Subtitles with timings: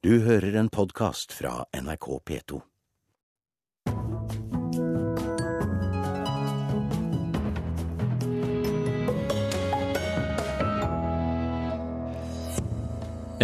[0.00, 2.58] Du hører en podkast fra NRK P2.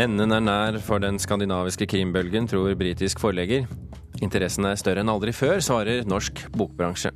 [0.01, 3.69] Enden er nær for den skandinaviske krimbølgen, tror britisk forlegger.
[4.25, 7.13] Interessen er større enn aldri før, svarer norsk bokbransje.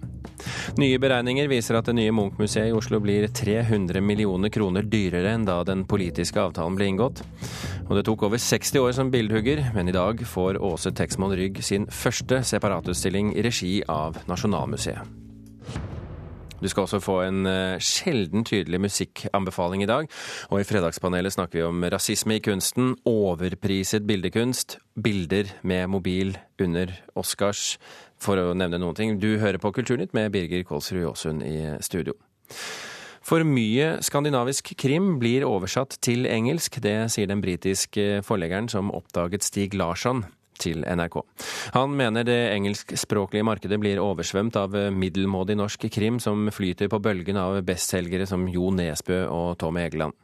[0.76, 5.48] Nye beregninger viser at det nye Munch-museet i Oslo blir 300 millioner kroner dyrere enn
[5.48, 7.24] da den politiske avtalen ble inngått.
[7.90, 11.58] Og det tok over 60 år som bildhugger, men i dag får Åse Texmoen Rygg
[11.66, 15.18] sin første separatutstilling i regi av Nasjonalmuseet.
[16.60, 20.10] Du skal også få en eh, sjelden tydelig musikkanbefaling i dag.
[20.52, 26.92] Og i Fredagspanelet snakker vi om rasisme i kunsten, overpriset bildekunst, bilder med mobil under
[27.16, 27.78] Oscars,
[28.20, 29.16] for å nevne noen ting.
[29.18, 32.14] Du hører på Kulturnytt med Birger Kålsrud Jåsund i studio.
[33.20, 36.80] For mye skandinavisk krim blir oversatt til engelsk.
[36.82, 40.24] Det sier den britiske forleggeren som oppdaget Stig Larsson
[40.60, 41.20] til NRK.
[41.76, 47.40] Han mener det engelskspråklige markedet blir oversvømt av middelmådig norsk krim som flyter på bølgen
[47.40, 50.16] av bestselgere som Jo Nesbø og Tom Egeland.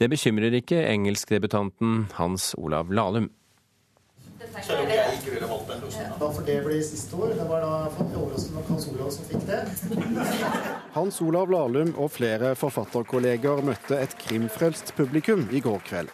[0.00, 3.28] Det bekymrer ikke engelskdebutanten Hans Olav Lahlum.
[4.66, 6.14] Selv om jeg ikke ville valgt den løsningen.
[6.20, 7.34] Da for det ble siste år.
[7.38, 7.74] Det var da
[8.20, 9.60] overraskende nok Hans Olav som fikk det.
[10.98, 16.10] Hans Olav Lahlum og flere forfatterkolleger møtte et krimfrelst publikum i går kveld.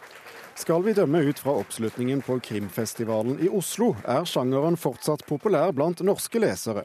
[0.55, 6.05] Skal vi dømme ut fra oppslutningen på Krimfestivalen i Oslo, er sjangeren fortsatt populær blant
[6.07, 6.85] norske lesere.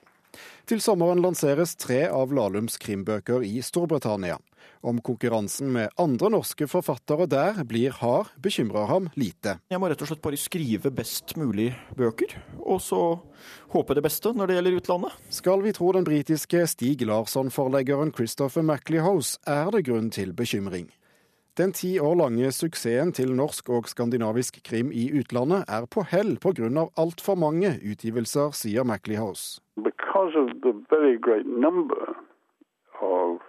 [0.69, 4.35] Til sommeren lanseres tre av Lahlums krimbøker i Storbritannia.
[4.85, 9.55] Om konkurransen med andre norske forfattere der blir hard, bekymrer ham lite.
[9.73, 13.01] Jeg må rett og slett bare skrive best mulig bøker, og så
[13.73, 15.17] håpe det beste når det gjelder utlandet.
[15.33, 20.91] Skal vi tro den britiske Stig Larsson-forleggeren Christopher Maclehose, er det grunn til bekymring.
[21.59, 26.37] Den ti år lange suksessen til norsk og skandinavisk krim i utlandet er på hell
[26.39, 26.85] pga.
[27.03, 29.59] altfor mange utgivelser, sier Maclehose.
[29.75, 32.15] Because of the very great number
[33.01, 33.43] of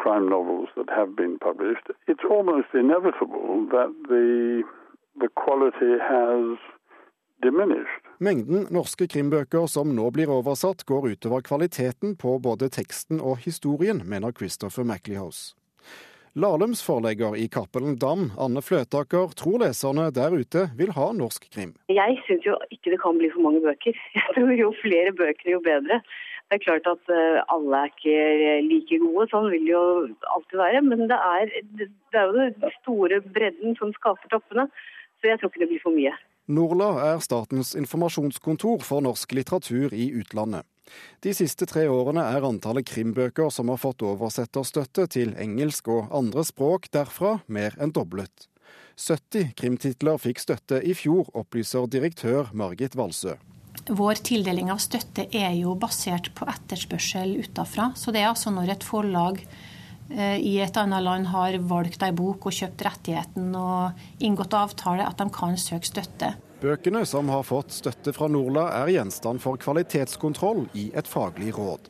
[0.00, 4.64] crime novels that have been published, it's almost inevitable that the,
[5.20, 6.56] the quality has
[7.42, 8.02] diminished.
[8.18, 14.00] Mengden norske krimbøker som nå blir oversatt, går utover kvaliteten på både teksten og historien,
[14.08, 15.58] mener Christopher Maclehose.
[16.38, 21.72] Lahlums forlegger i Cappelen Dam, Anne Fløtaker, tror leserne der ute vil ha norsk krim.
[21.90, 23.96] Jeg syns jo ikke det kan bli for mange bøker.
[24.14, 25.98] Jeg tror Jo flere bøker, jo bedre.
[26.48, 29.82] Det er klart at uh, alle er ikke like gode, sånn vil det jo
[30.36, 30.84] alltid være.
[30.86, 34.68] Men det er, det er jo den store bredden som skaper toppene.
[35.18, 36.14] Så jeg tror ikke det blir for mye.
[36.48, 40.70] Norla er statens informasjonskontor for norsk litteratur i utlandet.
[41.24, 46.44] De siste tre årene er antallet krimbøker som har fått oversetterstøtte til engelsk og andre
[46.46, 48.48] språk derfra, mer enn doblet.
[48.98, 53.36] 70 krimtitler fikk støtte i fjor, opplyser direktør Margit Valsø.
[53.88, 57.92] Vår tildeling av støtte er jo basert på etterspørsel utafra.
[57.96, 62.10] Så det er altså når et forlag eh, i et annet land har valgt ei
[62.16, 66.34] bok og kjøpt rettigheten og inngått avtale, at de kan søke støtte.
[66.58, 71.86] Bøkene som har fått støtte fra Norla er gjenstand for kvalitetskontroll i et faglig råd.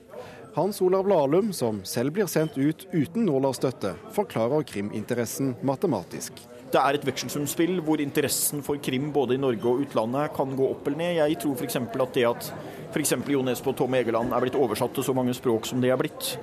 [0.59, 6.37] Hans Olav Lahlum, som selv blir sendt ut uten Norla-støtte, forklarer kriminteressen matematisk.
[6.69, 10.69] Det er et vekselsumspill hvor interessen for krim både i Norge og utlandet kan gå
[10.69, 11.15] opp eller ned.
[11.23, 11.79] Jeg tror f.eks.
[11.81, 12.51] at det at
[12.93, 13.15] f.eks.
[13.25, 16.01] Jo Nesbø og Tom Egeland er blitt oversatt til så mange språk som det er
[16.01, 16.35] blitt,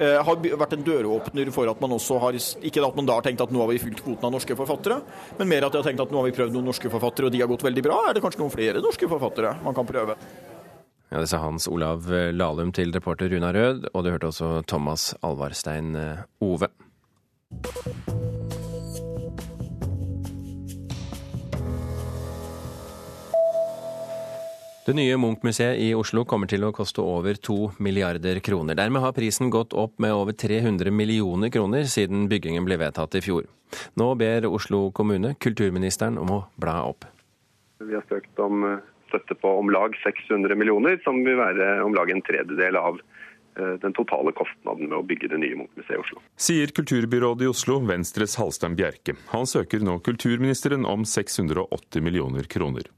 [0.00, 3.42] har vært en døråpner for at man også har Ikke at man da har tenkt
[3.44, 5.00] at nå har vi fylt kvoten av norske forfattere,
[5.38, 7.34] men mer at de har tenkt at nå har vi prøvd noen norske forfattere, og
[7.34, 7.98] de har gått veldig bra.
[8.08, 10.16] Er det kanskje noen flere norske forfattere man kan prøve?
[11.10, 15.10] Ja, Det sa Hans Olav Lahlum til reporter Runa Rød, og du hørte også Thomas
[15.26, 15.96] Alvarstein
[16.40, 16.70] Ove.
[24.80, 28.78] Det nye Munch-museet i Oslo kommer til å koste over to milliarder kroner.
[28.78, 33.20] Dermed har prisen gått opp med over 300 millioner kroner siden byggingen ble vedtatt i
[33.20, 33.44] fjor.
[34.00, 37.04] Nå ber Oslo kommune kulturministeren om å bla opp.
[37.84, 38.80] Vi har søkt om eh,
[39.12, 43.02] støtte på om lag 600 millioner, som vil være om lag en tredjedel av
[43.82, 46.22] den totale kostnaden med å bygge det nye Munch-museet i Oslo.
[46.40, 49.16] Sier kulturbyrådet i Oslo, Venstres Halstein Bjerke.
[49.34, 52.88] Han søker nå kulturministeren om 680 millioner kroner.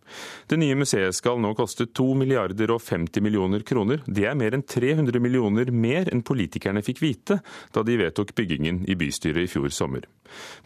[0.46, 4.02] Det nye museet skal nå koste 2 milliarder og 50 millioner kroner.
[4.06, 7.40] Det er mer enn 300 millioner mer enn politikerne fikk vite
[7.72, 10.08] da de vedtok byggingen i bystyret i fjor sommer.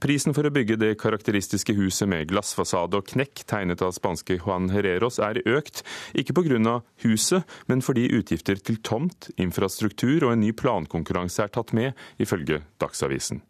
[0.02, 4.69] Prisen for å bygge det karakteristiske huset med glassfasade og knekk tegnet av spanske Juan
[4.70, 5.82] Herreros er økt,
[6.14, 6.82] ikke pga.
[7.02, 12.62] huset, men fordi utgifter til tomt, infrastruktur og en ny plankonkurranse er tatt med, ifølge
[12.81, 13.43] Dagsavisen.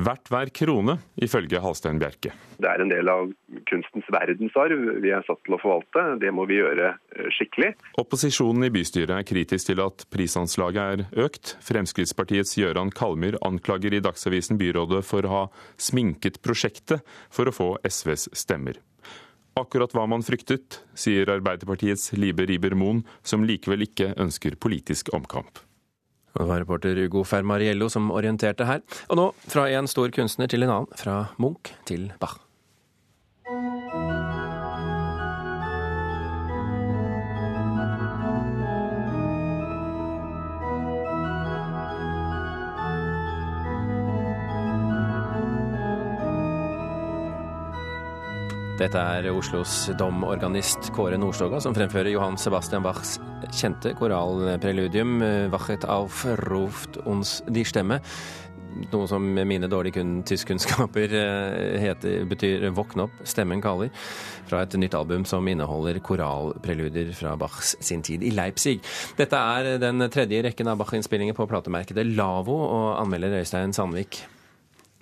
[0.00, 2.32] Hvert hver krone, ifølge Halstein Bjerke.
[2.62, 3.32] Det er en del av
[3.68, 6.04] kunstens verdensarv vi er satt til å forvalte.
[6.22, 7.74] Det må vi gjøre eh, skikkelig.
[8.00, 11.56] Opposisjonen i bystyret er kritisk til at prisanslaget er økt.
[11.66, 15.44] Fremskrittspartiets Gøran Kalmyr anklager i Dagsavisen byrådet for å ha
[15.76, 18.80] sminket prosjektet for å få SVs stemmer.
[19.58, 25.60] Akkurat hva man fryktet, sier Arbeiderpartiets Libe Riber Moen, som likevel ikke ønsker politisk omkamp.
[26.32, 28.80] Det var reporter Ugo Fermariello som orienterte her.
[29.12, 32.38] Og nå fra en stor kunstner til en annen, fra Munch til Bach.
[48.82, 53.12] Dette er Oslos domorganist Kåre Nordstoga som fremfører Johan Sebastian Bachs
[53.54, 58.00] kjente koralpreludium eh, 'Wachet auf ruft uns die Stemme'.
[58.90, 63.94] Noe som mine dårlige kun tyskkunnskaper eh, betyr 'våkne opp, stemmen kaller'.
[64.50, 68.80] Fra et nytt album som inneholder koralpreludier fra Bachs sin tid i Leipzig.
[69.14, 74.24] Dette er den tredje rekken av Bach-innspillinger på platemerkedet Lavo, og anmelder Øystein Sandvik.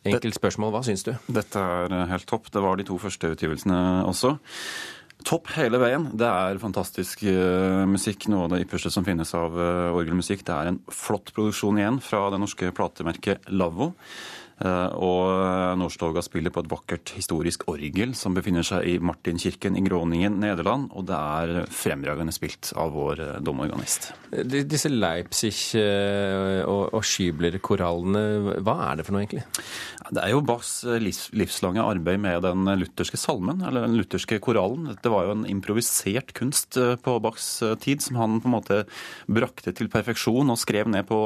[0.09, 1.13] Enkelt spørsmål, hva syns du?
[1.29, 2.49] Dette er helt topp.
[2.53, 4.37] Det var de to første utgivelsene også.
[5.29, 6.07] Topp hele veien.
[6.17, 8.25] Det er fantastisk uh, musikk.
[8.33, 10.47] Noe av det ypperste som finnes av uh, orgelmusikk.
[10.47, 13.93] Det er en flott produksjon igjen fra det norske platemerket Lavvo.
[14.61, 19.85] Uh, og Norstoga spiller på et vakkert historisk orgel som befinner seg i Martinkirken i
[19.87, 20.91] Groningen, Nederland.
[20.93, 24.11] Og det er fremragende spilt av vår domorganist.
[24.31, 29.47] Disse Leipzig- og, og Schybler-korallene, hva er det for noe egentlig?
[30.11, 34.93] Det er jo Bachs livslange arbeid med den lutherske salmen, eller den lutherske korallen.
[35.01, 37.49] Det var jo en improvisert kunst på Bachs
[37.81, 38.83] tid som han på en måte
[39.31, 41.21] brakte til perfeksjon og skrev ned på,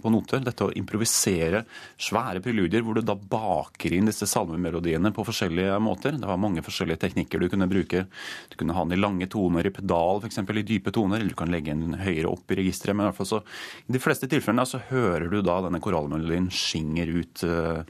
[0.00, 0.42] på noter.
[0.46, 1.64] Dette å improvisere
[2.00, 6.14] svære preludier hvor du da baker inn disse salmemelodiene på forskjellige måter.
[6.14, 8.04] Det var mange forskjellige teknikker du kunne bruke.
[8.52, 10.38] Du kunne ha den i lange toner i pedal, f.eks.
[10.38, 12.94] i dype toner, eller du kan legge den høyere opp i registeret.
[12.94, 13.42] Men i hvert fall så,
[13.86, 17.82] i de fleste tilfellene så hører du da denne korallmelodien skinger ut uh,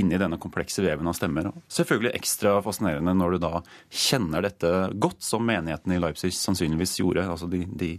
[0.00, 1.50] inni denne komplekse veven av stemmer.
[1.68, 3.52] Selvfølgelig ekstra fascinerende når du da
[3.92, 7.28] kjenner dette godt, som menigheten i Leipzig sannsynligvis gjorde.
[7.28, 7.94] Altså de, de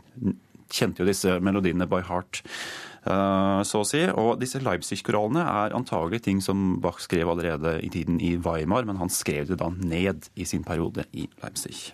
[0.72, 2.42] kjente jo disse melodiene by heart,
[3.06, 4.02] så å si.
[4.10, 8.98] Og disse Leipzig-korallene er antagelig ting som Bach skrev allerede i tiden i Weimar, men
[9.02, 11.94] han skrev det da ned i sin periode i Leipzig.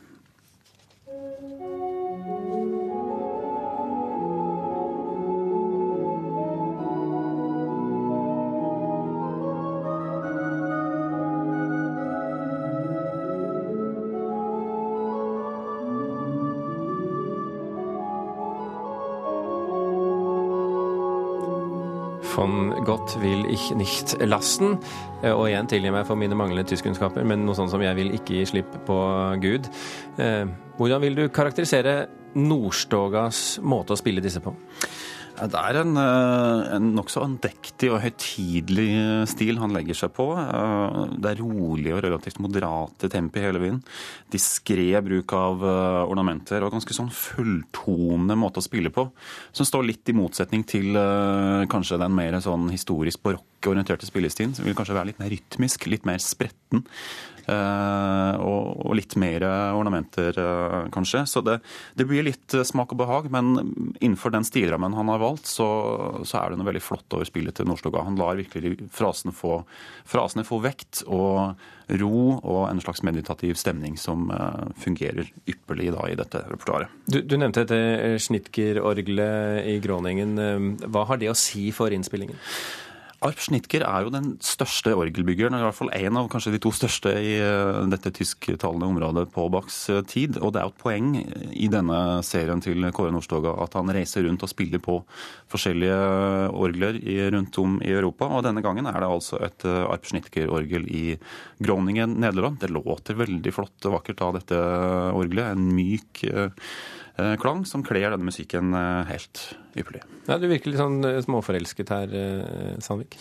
[22.41, 24.79] Von Gott will ich nicht lasten.
[25.21, 28.39] Og igjen tilgi meg for mine manglende tyskkunnskaper, men noe sånt som jeg vil ikke
[28.39, 28.97] gi slipp på
[29.43, 29.69] Gud.
[30.79, 32.07] Hvordan vil du karakterisere
[32.41, 34.55] Nordstogas måte å spille disse på?
[35.41, 40.27] Det er en, en nokså andektig og høytidelig stil han legger seg på.
[41.17, 43.79] Det er rolige og relativt moderate tempi hele byen.
[44.33, 45.65] Diskré bruk av
[46.05, 49.07] ornamenter og ganske sånn fulltonende måte å spille på.
[49.49, 50.93] Som står litt i motsetning til
[51.71, 53.25] kanskje den mer sånn historisk
[53.61, 54.55] barokkorienterte spillestilen.
[54.55, 56.85] Som vil kanskje være litt mer rytmisk, litt mer spretten.
[57.41, 61.25] Uh, og, litt mer ornamenter, uh, kanskje.
[61.25, 61.59] Så det,
[61.97, 65.67] det, blir litt smak og behag, men innenfor den stilrammen han har valgt, så,
[66.23, 68.05] så er det noe veldig flott over spillet til Nordstoga.
[68.05, 69.63] Han lar virkelig frasene få,
[70.05, 71.57] frasene få vekt og
[71.99, 74.29] ro og en slags meditativ stemning som
[74.79, 76.93] fungerer ypperlig da, i dette repertoaret.
[77.03, 80.37] Du, du nevnte dette Schnitger-orgelet i Gråningen.
[80.87, 82.39] Hva har det å si for innspillingen?
[83.21, 86.71] Arp Schnitger er jo den største orgelbyggeren, i hvert fall en av kanskje de to
[86.73, 87.35] største i
[87.91, 89.77] dette tysktalende området på Bachs
[90.09, 90.39] tid.
[90.41, 91.11] Og det er jo et poeng
[91.53, 94.97] i denne serien til Kåre Nordstoga at han reiser rundt og spiller på
[95.53, 95.99] forskjellige
[96.65, 96.97] orgler
[97.35, 98.25] rundt om i Europa.
[98.25, 101.05] Og denne gangen er det altså et Arp Schnitger-orgel i
[101.61, 102.57] Groningen, Nederland.
[102.63, 104.57] Det låter veldig flott og vakkert av dette
[105.13, 105.53] orgelet.
[105.53, 106.25] En myk
[107.41, 108.73] klang som kler denne musikken
[109.09, 109.43] helt
[109.77, 110.01] ypperlig.
[110.27, 112.15] Ja, Du virker litt sånn småforelsket her,
[112.83, 113.17] Sandvik.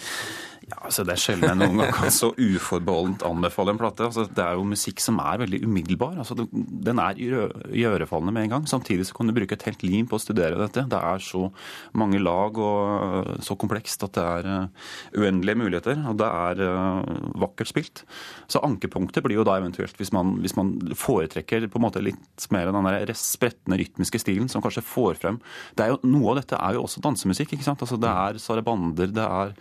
[0.68, 4.06] Ja, altså Det er sjelden jeg noen gang kan så uforbeholdent anbefale en plate.
[4.06, 6.18] Altså, det er jo musikk som er veldig umiddelbar.
[6.20, 8.68] Altså, den er iørefallende med en gang.
[8.70, 10.84] Samtidig så kan du bruke et helt liv på å studere dette.
[10.90, 11.46] Det er så
[11.96, 14.50] mange lag og så komplekst at det er
[15.16, 16.02] uendelige muligheter.
[16.12, 16.62] Og det er
[17.40, 18.04] vakkert spilt.
[18.50, 22.50] Så ankepunktet blir jo da eventuelt hvis man, hvis man foretrekker på en måte litt
[22.54, 25.40] mer den der spretne rytmiske stilen som kanskje får frem
[25.76, 27.54] det er jo, Noe av dette er jo også dansemusikk.
[27.54, 27.82] ikke sant?
[27.84, 29.54] Altså, det er sarabander, det er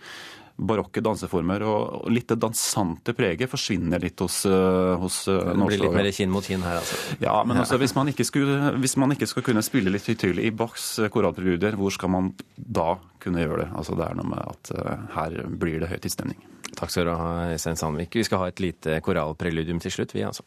[0.66, 1.64] barokke danseformer.
[1.66, 6.10] Og litt det dansante preget forsvinner litt hos, uh, hos uh, Det blir litt mer
[6.14, 7.00] kinn mot kinn her, altså?
[7.22, 10.48] Ja, men altså, hvis, man ikke skulle, hvis man ikke skal kunne spille litt tydelig
[10.50, 13.68] i Bachs koralpreludier, hvor skal man da kunne gjøre det?
[13.76, 14.72] Altså, det er noe med at
[15.16, 16.40] her blir det høytidsstemning.
[16.78, 18.14] Takk skal du ha, Øystein Sandvik.
[18.14, 20.46] Vi skal ha et lite koralpreludium til slutt, vi altså.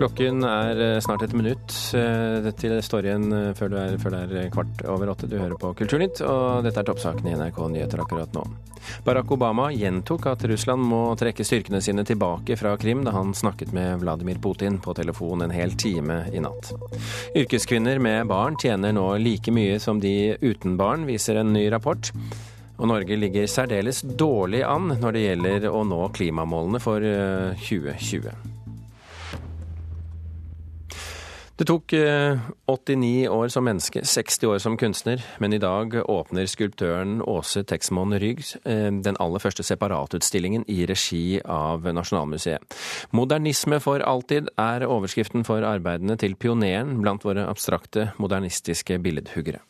[0.00, 4.14] Klokken er eh, snart et minutt eh, til det står igjen før før, er, før,
[4.30, 5.28] det er kvart over åtte.
[5.28, 8.46] Du hører på Kulturnytt, og dette er toppsakene i NRK Nyheter akkurat nå.
[9.04, 13.74] Barack Obama gjentok at Russland må trekke styrkene sine tilbake fra Krim da han snakket
[13.76, 16.72] med Vladimir Putin på telefon en hel time i natt.
[17.36, 22.08] Yrkeskvinner med barn tjener nå like mye som de uten barn, viser en ny rapport.
[22.80, 27.04] Og Norge ligger særdeles dårlig an når det gjelder å nå klimamålene for
[27.68, 28.59] 2020.
[31.60, 36.46] Det tok 89 eh, år som menneske, 60 år som kunstner, men i dag åpner
[36.48, 42.64] skulptøren Åse Texmoen Rygg eh, den aller første separatutstillingen i regi av Nasjonalmuseet.
[43.12, 49.60] Modernisme for alltid er overskriften for arbeidene til pioneren blant våre abstrakte, modernistiske billedhuggere.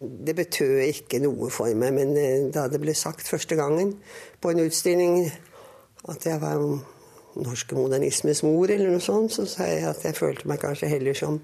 [0.00, 3.98] Det betød ikke noe for meg, men eh, da det ble sagt første gangen
[4.40, 5.26] på en utstilling
[6.08, 6.56] at jeg var
[7.38, 11.16] norske modernismes mor, eller noe sånt, så sa jeg at jeg følte meg kanskje heller
[11.16, 11.40] som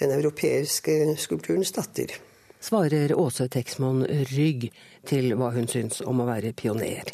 [0.00, 2.12] den europeiske skulpturens datter.
[2.60, 4.04] Svarer Åse Texmoen
[4.34, 4.68] Rygg
[5.08, 7.08] til hva hun syns om å være pioner.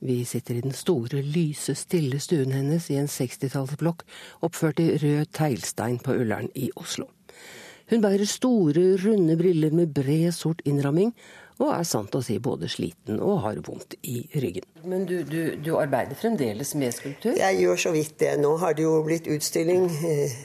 [0.00, 4.04] Vi sitter i den store, lyse, stille stuen hennes i en 60-tallsblokk
[4.46, 7.08] oppført i rød teglstein på Ullern i Oslo.
[7.90, 11.14] Hun bærer store, runde briller med bred, sort innramming,
[11.58, 14.66] og er sant å si både sliten og har vondt i ryggen.
[14.86, 17.34] Men du, du, du arbeider fremdeles med skulptur?
[17.38, 18.36] Jeg gjør så vidt det.
[18.42, 20.38] Nå har det jo blitt utstilling eh,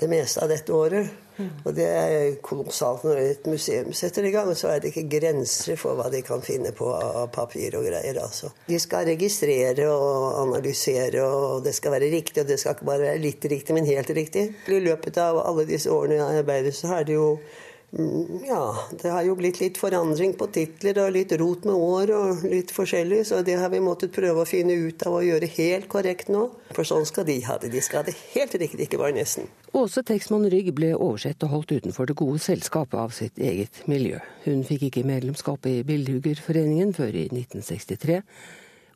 [0.00, 1.14] det meste av dette året.
[1.38, 1.50] Mm.
[1.62, 4.50] Og det er kolossalt når et museum setter i gang.
[4.58, 8.18] Så er det ikke grenser for hva de kan finne på av papir og greier.
[8.22, 8.50] altså.
[8.66, 12.42] De skal registrere og analysere, og det skal være riktig.
[12.42, 14.48] Og det skal ikke bare være litt riktig, men helt riktig.
[14.66, 17.30] I løpet av alle disse årene jeg arbeider, så har det jo
[18.46, 22.42] ja, det har jo blitt litt forandring på titler og litt rot med år og
[22.44, 25.88] litt forskjellig, så det har vi måttet prøve å finne ut av å gjøre helt
[25.88, 26.44] korrekt nå.
[26.76, 27.72] For sånn skal de ha det.
[27.72, 29.48] De skal ha det helt riktig, ikke bare nesten.
[29.72, 34.20] Åse Texman Rygg ble oversett og holdt utenfor det gode selskapet av sitt eget miljø.
[34.44, 38.20] Hun fikk ikke medlemskap i Bildhuggerforeningen før i 1963.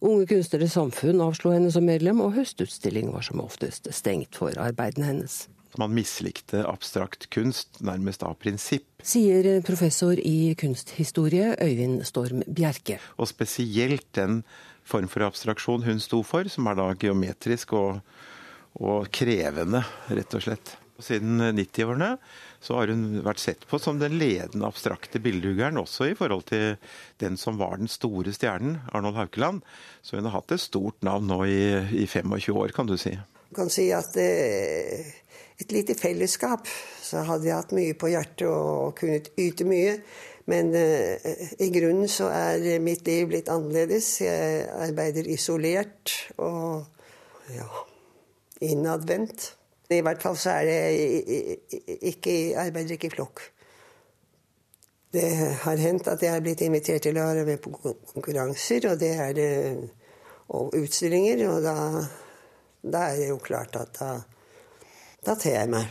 [0.03, 5.13] Unge Kunstneres Samfunn avslo henne som medlem, og høstutstilling var som oftest stengt for arbeidene
[5.15, 5.45] hennes.
[5.81, 8.85] Man mislikte abstrakt kunst nærmest av prinsipp.
[9.03, 12.99] Sier professor i kunsthistorie Øyvind Storm Bjerke.
[13.17, 14.43] Og spesielt den
[14.85, 18.03] form for abstraksjon hun sto for, som er da geometrisk og,
[18.83, 20.77] og krevende, rett og slett.
[21.03, 22.13] Siden 90-årene
[22.63, 26.77] så har hun vært sett på som den ledende abstrakte bildehuggeren, også i forhold til
[27.23, 29.65] den som var den store stjernen, Arnold Haukeland.
[30.05, 31.63] Så hun har hatt et stort navn nå i,
[32.05, 33.17] i 25 år, kan du si.
[33.51, 35.11] Du kan si at eh,
[35.61, 36.69] et lite fellesskap.
[37.03, 39.99] Så hadde jeg hatt mye på hjertet og kunnet yte mye.
[40.51, 41.33] Men eh,
[41.63, 44.15] i grunnen så er mitt liv litt annerledes.
[44.25, 46.87] Jeg arbeider isolert og
[47.55, 47.69] ja,
[48.65, 49.53] innadvendt.
[49.93, 53.43] I hvert fall så er det ikke, arbeider ikke i flokk.
[55.13, 55.29] Det
[55.67, 57.75] har hendt at jeg er blitt invitert til å være med på
[58.15, 59.51] konkurranser, og det er det,
[60.57, 61.43] og utstillinger.
[61.53, 61.75] Og da,
[62.81, 64.15] da er det jo klart at da
[65.27, 65.91] da ter jeg meg.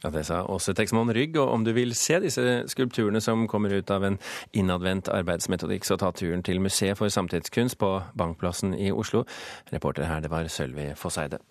[0.00, 3.74] Ja, Det sa Åse Texmoen Rygg, og om du vil se disse skulpturene som kommer
[3.76, 4.16] ut av en
[4.56, 9.26] innadvendt arbeidsmetodikk, så ta turen til Museet for samtidskunst på Bankplassen i Oslo.
[9.72, 11.42] Reporter her, det var Sølvi Fosseide.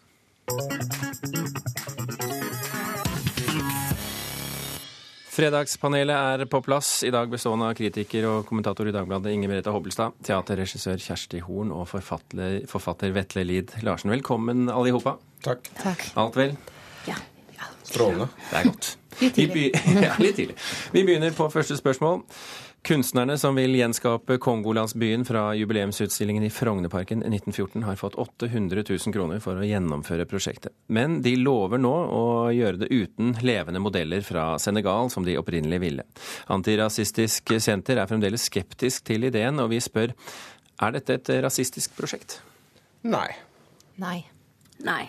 [5.30, 9.72] Fredagspanelet er på plass, i dag bestående av kritiker og kommentator i Dagbladet Inger Merete
[9.72, 14.10] Hobbelstad, teaterregissør Kjersti Horn og forfatter, forfatter Vetle Lid Larsen.
[14.12, 15.20] Velkommen alle i hopa.
[15.46, 15.70] Takk.
[15.82, 16.08] Takk.
[16.20, 16.56] Alt vel?
[17.08, 17.16] Ja.
[17.56, 17.70] ja.
[17.84, 18.30] Strålende.
[18.50, 18.96] Det er godt.
[19.20, 19.70] Litt tidlig.
[20.08, 20.58] ja, litt tidlig.
[20.96, 22.24] Vi begynner på første spørsmål.
[22.88, 29.42] Kunstnerne som vil gjenskape Kongolandsbyen fra jubileumsutstillingen i Frognerparken 1914, har fått 800 000 kroner
[29.44, 30.72] for å gjennomføre prosjektet.
[30.88, 32.24] Men de lover nå å
[32.56, 36.08] gjøre det uten levende modeller fra Senegal, som de opprinnelig ville.
[36.56, 40.16] Antirasistisk Senter er fremdeles skeptisk til ideen, og vi spør
[40.80, 42.40] er dette et rasistisk prosjekt?
[43.04, 43.28] Nei.
[44.00, 44.22] Nei.
[44.88, 45.04] Nei.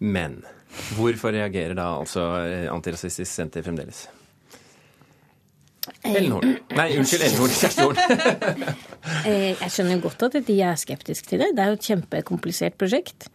[0.00, 0.40] Men
[0.96, 2.24] hvorfor reagerer da altså
[2.72, 4.06] Antirasistisk Senter fremdeles?
[6.04, 6.54] Ellen Horn.
[6.76, 7.54] Nei, unnskyld, Ellen Horn.
[7.56, 8.66] Kjersti Horn.
[9.24, 11.46] Eh, jeg skjønner jo godt at de er skeptiske til det.
[11.56, 13.26] Det er jo et kjempekomplisert prosjekt.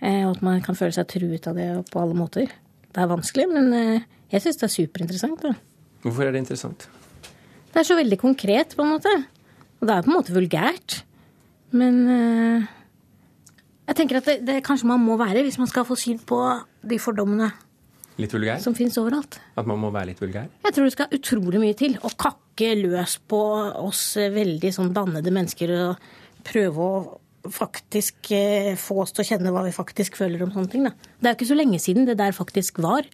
[0.00, 2.54] Eh, og at man kan føle seg truet av det på alle måter.
[2.88, 5.44] Det er vanskelig, men eh, jeg syns det er superinteressant.
[5.44, 5.52] Da.
[6.04, 6.88] Hvorfor er det interessant?
[7.70, 9.12] Det er så veldig konkret, på en måte.
[9.80, 10.98] Og det er på en måte vulgært.
[11.76, 12.00] Men
[13.90, 16.38] jeg tenker at det, det kanskje man må være hvis man skal få syn på
[16.86, 17.50] de fordommene
[18.20, 18.60] Litt vulgær?
[18.60, 19.38] som finnes overalt.
[19.58, 20.46] At man må være litt vulgær?
[20.66, 23.40] Jeg tror det skal utrolig mye til å kakke løs på
[23.80, 26.10] oss veldig sånn dannede mennesker og
[26.46, 27.00] prøve å
[27.48, 30.84] faktisk eh, få oss til å kjenne hva vi faktisk føler om sånne ting.
[30.84, 30.92] Da.
[31.16, 33.08] Det er jo ikke så lenge siden det der faktisk var.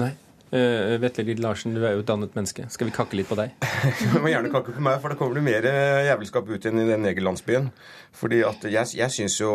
[0.00, 0.10] Nei.
[0.46, 2.68] Uh, Vetle Lid Larsen, du er jo et dannet menneske.
[2.70, 3.54] Skal vi kakke litt på deg?
[4.12, 5.66] Du må gjerne kakke på meg, for da kommer det mer
[6.06, 7.70] jævelskap ut igjen i den egen landsbyen.
[8.16, 9.50] Fordi at jeg, jeg syns jo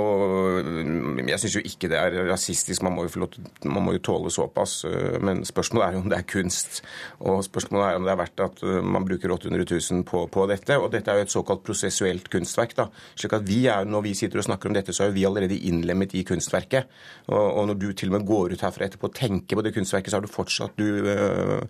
[1.25, 2.83] Jeg syns jo ikke det er rasistisk.
[2.85, 3.27] Man må jo,
[3.65, 4.83] man må jo tåle såpass.
[5.23, 6.81] Men spørsmålet er jo om det er kunst.
[7.25, 10.77] Og spørsmålet er om det er verdt at man bruker 800 000 på, på dette.
[10.77, 12.75] Og dette er jo et såkalt prosessuelt kunstverk.
[12.77, 12.87] da.
[13.15, 15.25] Slik at vi er, Når vi sitter og snakker om dette, så er jo vi
[15.25, 16.91] allerede innlemmet i kunstverket.
[17.31, 19.73] Og, og når du til og med går ut herfra etterpå og tenker på det
[19.73, 21.67] kunstverket, så har du fortsatt du,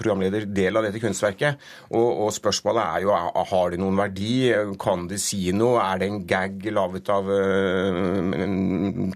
[0.00, 1.60] programleder, del av dette kunstverket.
[1.90, 3.14] Og, og, spørsmålet er jo
[3.50, 4.50] har det noen verdi,
[4.80, 7.30] kan det si noe, er det en gag laget av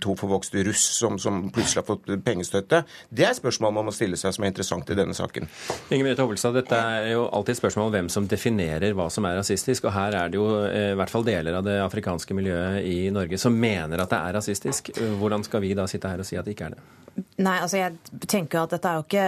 [0.02, 2.84] to forvokste russ som, som, plutselig har fått pengestøtte?
[3.08, 5.48] Det er spørsmål man må stille seg som er interessant i denne saken.
[5.90, 9.38] Inge Merete Hovelstad, dette er jo alltid spørsmål om hvem som definerer hva som er
[9.40, 9.88] rasistisk.
[9.88, 13.40] Og her er det jo i hvert fall deler av det afrikanske miljøet i Norge
[13.40, 14.92] som mener at det er rasistisk.
[15.20, 17.03] Hvordan skal vi da sitte her og si at det ikke er det?
[17.14, 19.26] Nei, altså jeg tenker jo at dette er jo ikke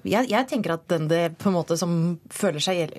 [0.00, 1.92] jeg, jeg, tenker at den det på en måte som
[2.32, 2.94] føler seg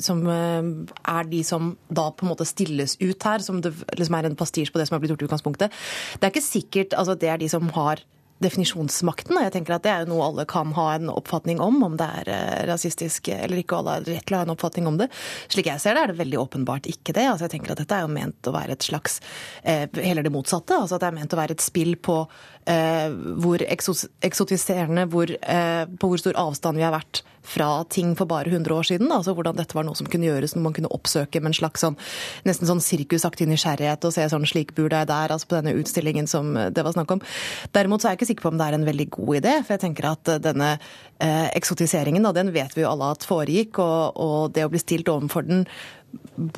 [0.00, 4.30] Som er de som da på en måte stilles ut her, som det liksom er
[4.30, 5.76] en pastisj på det som har blitt gjort i utgangspunktet.
[6.16, 8.00] Det er ikke sikkert altså det er de som har
[8.42, 9.36] definisjonsmakten.
[9.36, 11.96] Og jeg tenker at Det er jo noe alle kan ha en oppfatning om, om
[12.00, 13.80] det er rasistisk eller ikke.
[13.80, 15.10] Alle har rett til å ha en oppfatning om det.
[15.52, 17.26] Slik jeg ser det, er det veldig åpenbart ikke det.
[17.28, 19.20] Altså jeg tenker at Dette er jo ment å være et slags
[19.62, 20.76] eh, Heller det motsatte.
[20.76, 22.22] altså at Det er ment å være et spill på
[22.68, 23.08] eh,
[23.40, 28.50] hvor eksotiserende, hvor, eh, på hvor stor avstand vi har vært fra ting for bare
[28.50, 29.12] 100 år siden.
[29.12, 31.84] altså Hvordan dette var noe som kunne gjøres, noe man kunne oppsøke med en slags
[31.84, 31.96] sånn,
[32.44, 36.28] nesten sånn sirkusaktig nysgjerrighet og se sånn slik burde jeg der, altså på denne utstillingen
[36.30, 37.24] som det var snakk om.
[37.72, 39.76] Derimot så er jeg ikke sikker på om det er en veldig god idé, for
[39.76, 44.20] jeg tenker at denne eh, eksotiseringen, da, den vet vi jo alle at foregikk, og,
[44.20, 45.66] og det å bli stilt overfor den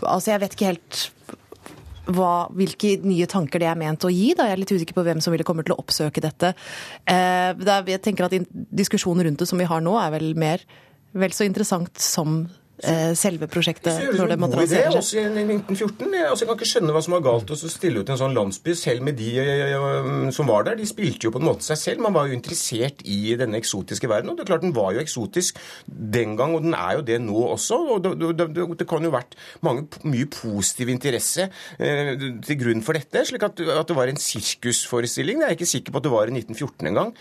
[0.01, 0.99] Altså, jeg vet ikke helt
[2.11, 4.31] hva, hvilke nye tanker det er ment å gi.
[4.39, 4.47] Da.
[4.49, 6.55] Jeg er litt usikker på hvem som ville komme til å oppsøke dette.
[7.05, 7.53] Eh,
[7.93, 10.65] jeg tenker at Diskusjonen rundt det som vi har nå, er vel mer
[11.13, 12.47] vel så interessant som
[13.19, 13.91] selve prosjektet.
[13.91, 16.13] Det ser ut som en god idé også i 1914.
[16.13, 18.37] Jeg, altså, jeg kan ikke skjønne hva som var galt å stille ut en sånn
[18.37, 19.31] landsby, selv med de
[20.35, 20.79] som var der.
[20.81, 22.03] De spilte jo på en måte seg selv.
[22.05, 24.33] Man var jo interessert i denne eksotiske verden.
[24.33, 27.19] Og det er klart den var jo eksotisk den gang, og den er jo det
[27.23, 27.79] nå også.
[27.95, 32.13] Og det, det, det, det kan jo vært mange, mye positiv interesse eh,
[32.47, 33.25] til grunn for dette.
[33.29, 35.41] slik at, at, det var en sirkusforestilling.
[35.41, 37.15] Det er jeg ikke sikker på at det var i 1914 engang.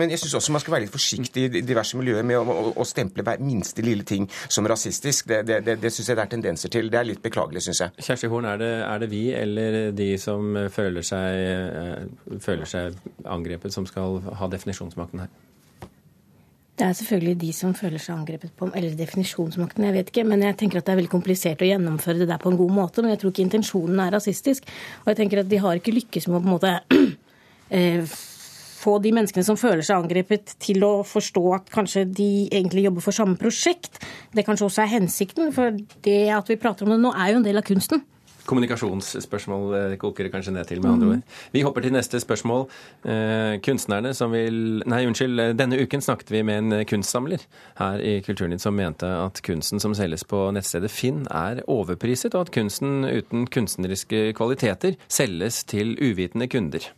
[0.00, 2.74] Men jeg syns også man skal være litt forsiktig i diverse miljøer med å, å,
[2.80, 5.28] å stemple hver minste lille ting som rasisme rasistisk.
[5.28, 6.88] Det, det, det, det syns jeg det er tendenser til.
[6.90, 8.06] Det er litt beklagelig, syns jeg.
[8.08, 11.44] Kjersti Horn, er det, er det, vi eller de som føler seg,
[11.76, 15.30] eh, føler seg angrepet, som skal ha definisjonsmakten her?
[16.80, 20.24] Det er selvfølgelig de som føler seg angrepet på eller definisjonsmakten, jeg vet ikke.
[20.24, 22.72] Men jeg tenker at det er veldig komplisert å gjennomføre det der på en god
[22.72, 23.04] måte.
[23.04, 24.70] Men jeg tror ikke intensjonen er rasistisk.
[25.04, 26.72] Og jeg tenker at de har ikke lykkes med å på en måte
[27.76, 28.16] eh,
[28.80, 33.04] få de menneskene som føler seg angrepet, til å forstå at kanskje de egentlig jobber
[33.04, 34.00] for samme prosjekt.
[34.36, 37.42] Det kanskje også er hensikten, for det at vi prater om det nå, er jo
[37.42, 38.04] en del av kunsten.
[38.50, 41.34] Kommunikasjonsspørsmål eh, koker det kanskje ned til, med andre ord.
[41.52, 42.64] Vi hopper til neste spørsmål.
[43.04, 45.44] Eh, kunstnerne som vil Nei, unnskyld.
[45.58, 47.44] Denne uken snakket vi med en kunstsamler
[47.78, 52.48] her i Kulturnytt som mente at kunsten som selges på nettstedet Finn er overpriset, og
[52.48, 56.90] at kunsten uten kunstneriske kvaliteter selges til uvitende kunder.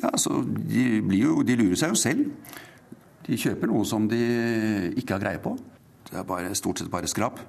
[0.00, 0.84] Ja, altså, de,
[1.18, 2.26] jo, de, lurer seg jo selv.
[3.24, 4.20] De kjøper noe som de
[5.00, 5.54] ikke har greie på.
[6.08, 7.40] Det er bare, stort sett bare skrap.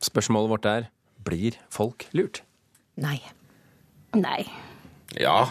[0.00, 0.88] Spørsmålet vårt er
[1.26, 2.42] blir folk lurt?
[3.00, 3.18] Nei.
[4.16, 4.44] Nei.
[5.20, 5.50] Ja.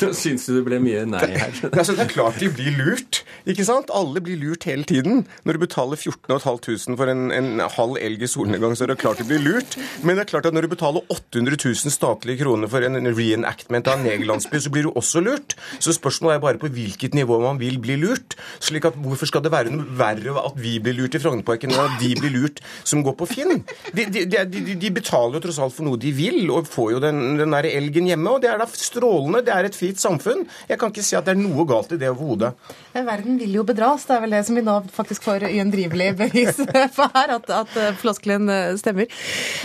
[0.00, 1.52] Nå syns du det ble mye nei her.
[1.70, 3.22] altså, det er klart de blir lurt.
[3.48, 3.92] Ikke sant?
[3.94, 5.24] Alle blir lurt hele tiden.
[5.46, 8.98] Når du betaler 14 500 for en, en halv elg i solnedgang, så er det
[9.02, 9.76] klart de blir lurt.
[10.02, 13.90] Men det er klart at når du betaler 800 000 statlige kroner for en reenactment
[13.90, 15.56] av en negerlandsby, så blir du også lurt.
[15.78, 18.38] Så spørsmålet er bare på hvilket nivå man vil bli lurt.
[18.58, 21.82] slik at Hvorfor skal det være noe verre at vi blir lurt i Frognerparken enn
[21.84, 23.62] at de blir lurt som går på Finn?
[23.94, 27.02] De, de, de, de, betaler jo tross alt for noe de vil, og får jo
[27.04, 28.30] den, den der elgen hjemme.
[28.30, 29.42] Og det er da strålende.
[29.44, 30.44] Det er et fritt samfunn.
[30.68, 32.54] Jeg kan ikke si at det er noe galt i det overhodet.
[32.94, 34.06] Verden vil jo bedras.
[34.06, 36.60] Det er vel det som vi nå faktisk får ugjendrivelig bevis
[36.96, 39.10] for her, at, at eh, floskelen eh, stemmer.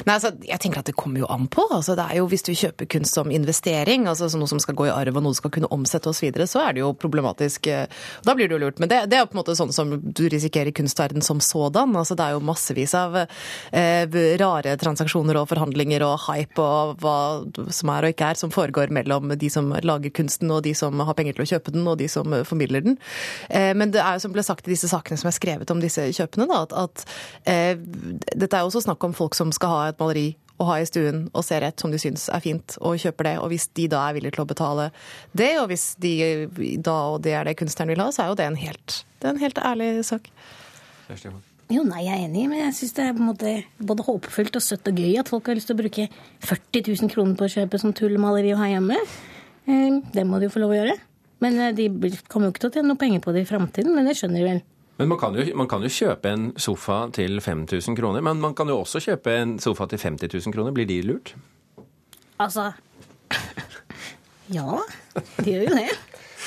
[0.05, 1.65] Nei, altså, jeg tenker at det kommer jo an på.
[1.69, 4.89] Altså, det er jo Hvis du kjøper kunst som investering, altså noe som skal gå
[4.89, 7.67] i arv og noe som skal kunne omsette oss videre, så er det jo problematisk.
[7.67, 7.88] Eh,
[8.25, 8.79] da blir det jo lurt.
[8.82, 11.95] Men det, det er på en måte sånn som du risikerer kunstverden som sådan.
[11.97, 17.17] Altså, det er jo massevis av eh, rare transaksjoner og forhandlinger og hype og hva
[17.73, 21.00] som er og ikke er, som foregår mellom de som lager kunsten og de som
[21.06, 23.00] har penger til å kjøpe den og de som formidler den.
[23.50, 25.82] Eh, men det er jo som ble sagt i disse sakene som er skrevet om
[25.84, 27.74] disse kjøpene, da, at, at eh,
[28.36, 30.88] dette er jo også snakk om folk som skal ha et maleri å ha i
[30.88, 33.36] stuen og ser et som de syns er fint, og kjøper det.
[33.39, 34.89] Og hvis de da er villige til å betale
[35.32, 36.15] det, og hvis de
[36.84, 39.30] da og det er det kunstneren vil ha, så er jo det en helt, det
[39.30, 40.28] er en helt ærlig sak.
[41.69, 44.55] Jo, nei, jeg er enig, men jeg syns det er på en måte både håpefullt
[44.58, 46.08] og søtt og gøy at folk har lyst til å bruke
[46.41, 48.97] 40 000 kroner på å kjøpe som tullmaleri å ha hjemme.
[49.69, 50.95] Eh, det må de jo få lov å gjøre.
[51.45, 51.86] Men eh, de
[52.25, 54.41] kommer jo ikke til å tjene noe penger på det i framtiden, men det skjønner
[54.41, 54.63] de vel.
[54.97, 58.58] Men man kan, jo, man kan, jo, kjøpe en sofa til 5000 kroner, men man
[58.58, 60.73] kan jo også kjøpe en sofa til 50 000 kroner.
[60.73, 61.36] Blir de lurt?
[62.41, 62.71] Altså
[64.58, 64.82] Ja,
[65.38, 65.99] de gjør jo det.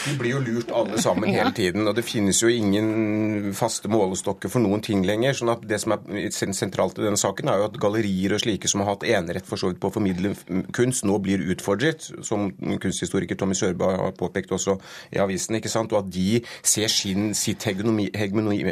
[0.06, 1.86] De blir jo lurt alle sammen hele tiden.
[1.88, 5.36] Og det finnes jo ingen faste målestokker for noen ting lenger.
[5.36, 8.70] sånn at det som er sentralt i denne saken, er jo at gallerier og slike
[8.70, 10.34] som har hatt enerett for så vidt på å formidle
[10.74, 12.50] kunst, nå blir utfordret, som
[12.82, 14.78] kunsthistoriker Tommy Sørbø har påpekt også
[15.12, 15.56] i avisen.
[15.56, 15.92] ikke sant?
[15.92, 18.62] Og at de ser sin, sitt hegemomi, hegemomi,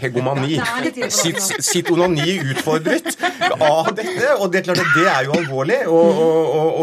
[0.00, 0.58] hegemoni,
[1.10, 3.12] sitt, sitt onani utfordret
[3.60, 4.32] av dette.
[4.40, 5.82] Og det er klart at det er jo alvorlig.
[5.86, 6.22] og,
[6.56, 6.80] og,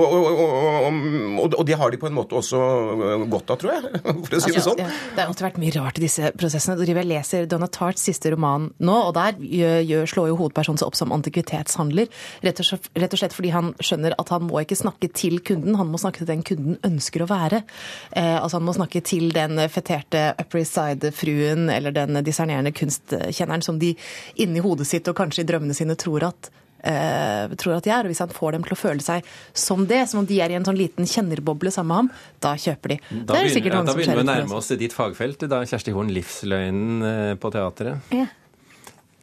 [1.43, 2.59] og, og det har de på en måte også også
[3.07, 4.01] øh, godt av, tror jeg.
[4.25, 4.81] For å si det altså, sånn.
[4.83, 6.87] Ja, det har alltid vært mye rart i disse prosessene.
[6.93, 10.99] Jeg leser Donna Tarts siste roman nå, og der gjør, slår jo hovedpersonen seg opp
[10.99, 12.11] som antikvitetshandler.
[12.45, 15.39] Rett og, slett, rett og, slett, fordi han skjønner at han må ikke snakke til
[15.45, 17.63] kunden, han må snakke til den kunden ønsker å være.
[18.11, 23.65] Eh, altså Han må snakke til den feterte Upper East Side-fruen eller den dissernerende kunstkjenneren
[23.65, 23.93] som de
[24.41, 26.51] inni hodet sitt og kanskje i drømmene sine tror at
[26.83, 28.05] eh, tror at de er.
[28.05, 29.27] Og hvis han får dem til å føle seg
[29.65, 32.11] som det, som om de er i en sånn liten kjennerboble sammen med ham,
[32.43, 32.99] da kjøper de.
[33.11, 37.09] Da begynner, ja, da begynner vi å nærme oss ditt fagfelt, da, Kjersti Horn, livsløgnen
[37.09, 38.13] eh, på teatret.
[38.15, 38.27] Ja.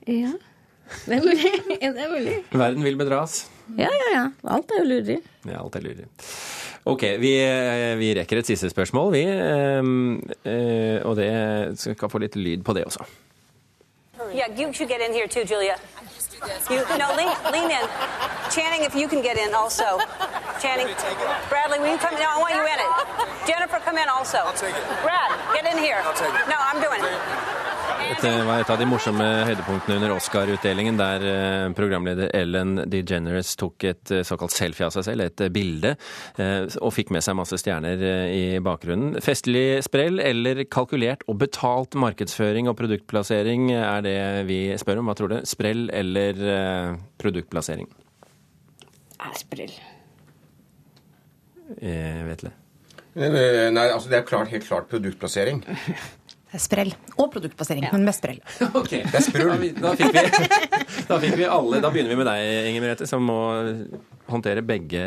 [0.08, 0.34] ja.
[1.06, 1.52] Det er mulig.
[1.80, 2.38] Det er mulig.
[2.50, 3.44] Verden vil bedras.
[3.78, 4.24] Ja, ja, ja.
[4.50, 5.20] Alt er jo lureri.
[5.46, 6.08] Ja, alt er lureri.
[6.90, 9.24] Ok, vi, eh, vi, rekker et siste spørsmål, vi.
[9.30, 11.30] Eh, og det
[11.78, 13.06] skal få litt lyd på det også.
[14.34, 15.76] Yeah, you should get in here too, Julia.
[16.70, 17.84] You, no, lean, lean in.
[18.50, 20.00] Channing, if you can get in also.
[20.60, 20.88] Channing.
[21.48, 22.20] Bradley, will you come in?
[22.20, 23.46] No, I want you in it.
[23.46, 24.38] Jennifer, come in also.
[24.38, 24.84] I'll take it.
[25.02, 26.00] Brad, get in here.
[26.02, 26.48] I'll take it.
[26.48, 27.59] No, I'm doing it.
[28.20, 33.86] Dette var et av de morsomme høydepunktene under Oscar-utdelingen, der eh, programleder Ellen DeGeneres tok
[33.88, 35.94] et eh, såkalt selfie av seg selv, et eh, bilde,
[36.84, 39.16] og fikk med seg masse stjerner i bakgrunnen.
[39.24, 44.18] Festlig sprell eller kalkulert og betalt markedsføring og produktplassering er det
[44.52, 45.08] vi spør om.
[45.08, 45.38] Hva tror du?
[45.48, 46.44] Sprell eller
[47.24, 47.88] produktplassering?
[49.16, 49.72] Er sprell.
[51.80, 52.52] Vetle?
[53.16, 55.64] Nei, altså det er klart, helt klart produktplassering.
[56.58, 56.90] Sprell.
[57.16, 57.92] Og produktplassering, ja.
[57.94, 58.40] men med sprell.
[58.80, 59.68] Ok, Det er sprull.
[59.78, 60.48] Da, da, fikk vi,
[61.10, 63.38] da fikk vi alle Da begynner vi med deg, Inger Merete, som må
[64.30, 65.02] håndtere begge,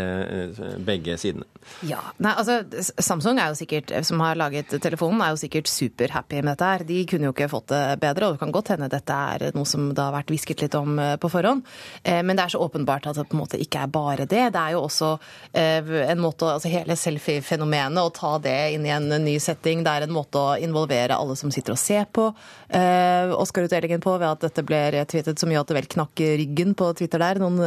[0.84, 1.48] begge, sidene.
[1.88, 2.00] Ja.
[2.24, 2.60] Nei, altså,
[3.02, 6.86] Samsung er jo sikkert, som har laget telefonen, er jo sikkert superhappy med dette her.
[6.88, 9.68] De kunne jo ikke fått det bedre, og det kan godt hende dette er noe
[9.70, 11.64] som det har vært hvisket litt om eh, på forhånd.
[12.04, 14.46] Eh, men det er så åpenbart at det på en måte ikke er bare det.
[14.56, 15.14] Det er jo også
[15.52, 19.94] eh, en måte, altså hele selfie-fenomenet, å ta det inn i en ny setting, det
[19.94, 22.30] er en måte å involvere alle som sitter og ser på
[22.74, 26.88] Oscar-utdelingen på, ved at dette ble retweetet så mye at det vel knakk ryggen på
[26.98, 27.60] Twitter der noen,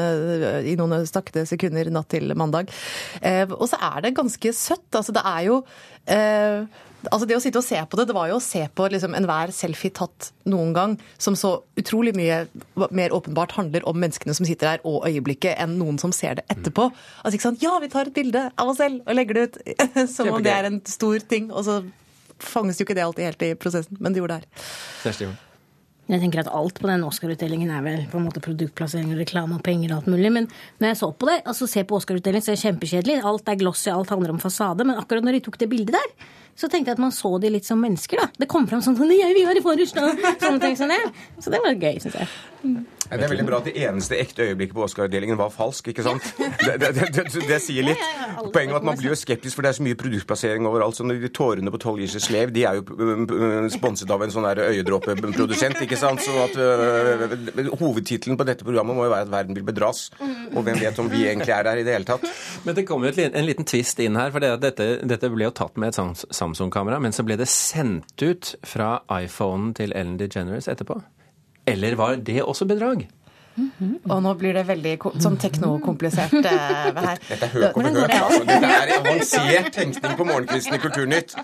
[0.66, 2.73] i noen stakte sekunder natt til mandag.
[3.21, 4.89] Eh, og så er det ganske søtt.
[4.93, 5.63] Altså, det er jo
[6.07, 6.67] eh,
[7.07, 9.15] Altså Det å sitte og se på det, det var jo å se på liksom
[9.15, 12.41] enhver selfie tatt noen gang, som så utrolig mye
[12.91, 16.47] mer åpenbart handler om menneskene som sitter der og øyeblikket, enn noen som ser det
[16.51, 16.89] etterpå.
[17.23, 19.87] Altså ikke sant, Ja, vi tar et bilde av oss selv og legger det ut
[20.17, 21.53] som om det er en stor ting.
[21.53, 21.81] Og så
[22.43, 24.73] fanges jo ikke det alltid helt i prosessen, men det gjorde det her.
[26.07, 29.57] Jeg tenker at alt på den Oscar-utdelingen er vel på en måte produktplassering og reklame
[29.59, 30.31] og penger og alt mulig.
[30.37, 30.45] Men
[30.79, 33.16] når jeg så på det, altså se på Oscar-utdelingen, så er det kjempekjedelig.
[33.27, 34.87] Alt er glossy, alt handler om fasade.
[34.87, 37.53] Men akkurat når de tok det bildet der, så tenkte jeg at man så de
[37.53, 38.23] litt som mennesker.
[38.23, 38.29] da.
[38.40, 39.97] Det kom fram sånn sånn, jeg vil være forrest.
[40.40, 41.01] Sånne ting som det.
[41.38, 42.29] Så det var gøy, syns jeg.
[43.07, 46.03] Ja, Det er veldig bra at det eneste ekte øyeblikket på Oscar-delingen var falsk, ikke
[46.03, 46.25] sant?
[46.66, 48.01] Det, det, det, det, det sier litt.
[48.53, 50.97] Poenget var at man blir jo skeptisk, for det er så mye produktplassering overalt.
[50.99, 54.25] Så de tårene på 12 Years slev, Slave de er jo um, um, sponset av
[54.25, 56.25] en sånn øyedråpeprodusent, ikke sant?
[56.25, 60.09] Så at uh, hovedtittelen på dette programmet må jo være at verden vil bedras.
[60.57, 62.27] Og hvem vet om vi egentlig er der i det hele tatt?
[62.66, 65.55] Men det kommer jo en liten twist inn her, for det dette, dette ble jo
[65.55, 70.17] tatt med et Sams- Samsung-kamera, men så ble det sendt ut fra iPhonen til Ellen
[70.21, 71.01] DeGeneres etterpå.
[71.67, 73.09] Eller var det også bedrag?
[73.57, 77.21] Og nå blir det veldig sånn teknokomplisert eh, her.
[77.25, 78.17] Dette er høk over høk.
[78.19, 78.43] Altså.
[78.51, 81.37] Dette er avansert tenkning på morgenkvisten i Kulturnytt.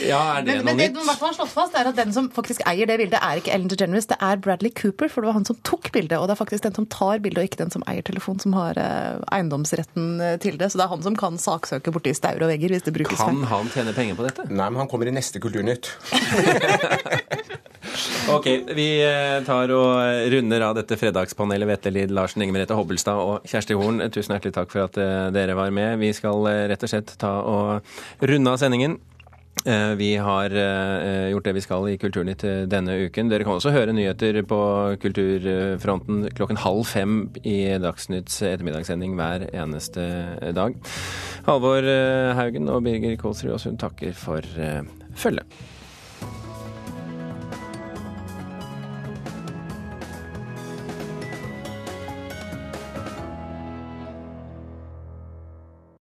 [0.00, 1.04] Ja, er det Men, noe men det nytt?
[1.04, 3.68] hvert har slått fast, er at den som faktisk eier det bildet, er ikke Ellen
[3.68, 5.10] DeGeneres, det er Bradley Cooper.
[5.12, 7.42] For det var han som tok bildet, og det er faktisk den som tar bildet,
[7.42, 10.70] og ikke den som eier telefonen, som har eh, eiendomsretten eh, til det.
[10.72, 13.42] Så det er han som kan saksøke borti staur og vegger hvis det brukes Kan
[13.50, 14.46] han tjene penger på dette?
[14.48, 15.92] Nei, men han kommer i neste Kulturnytt.
[18.28, 18.44] Ok,
[18.76, 21.66] vi eh, tar og runder av dette fredagspanelet.
[21.70, 24.02] Vetle Lid Larsen, Inger Merete Hobbelstad og Kjersti Horn.
[24.12, 24.98] Tusen hjertelig takk for at
[25.34, 25.96] dere var med.
[26.02, 28.98] Vi skal rett og slett ta og runde av sendingen.
[29.64, 33.30] Eh, Vi har eh, gjort det vi skal i Kulturnytt eh, denne uken.
[33.30, 34.60] Dere kan også høre nyheter på
[35.02, 40.04] kulturfronten klokken halv fem i Dagsnytts ettermiddagssending hver eneste
[40.54, 40.76] dag.
[41.48, 41.88] Halvor
[42.38, 44.44] Haugen og Birger Kålsrud Aasund takker for
[45.18, 45.58] følget.